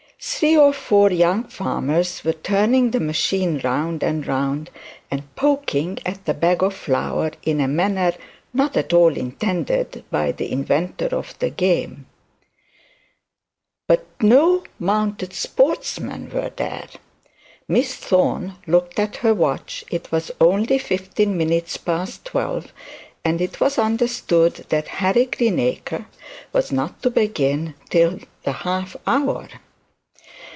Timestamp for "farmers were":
1.45-2.33